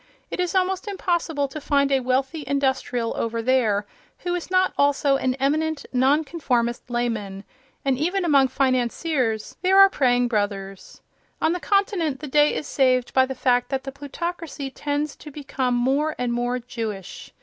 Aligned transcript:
It 0.31 0.39
is 0.39 0.55
almost 0.55 0.87
impossible 0.87 1.47
to 1.47 1.61
find 1.61 1.91
a 1.91 1.99
wealthy 1.99 2.43
industrial 2.47 3.15
over 3.15 3.39
there 3.39 3.85
who 4.21 4.33
is 4.33 4.49
not 4.49 4.73
also 4.75 5.15
an 5.17 5.35
eminent 5.35 5.85
non 5.93 6.23
conformist 6.23 6.89
layman, 6.89 7.43
and 7.85 7.99
even 7.99 8.25
among 8.25 8.47
financiers 8.47 9.57
there 9.61 9.77
are 9.77 9.91
praying 9.91 10.27
brothers. 10.27 11.01
On 11.39 11.51
the 11.53 11.59
Continent, 11.59 12.19
the 12.19 12.27
day 12.27 12.55
is 12.55 12.65
saved 12.65 13.13
by 13.13 13.27
the 13.27 13.35
fact 13.35 13.69
that 13.69 13.83
the 13.83 13.91
plutocracy 13.91 14.71
tends 14.71 15.15
to 15.17 15.29
become 15.29 15.75
more 15.75 16.15
and 16.17 16.33
more 16.33 16.57
Jewish. 16.57 17.31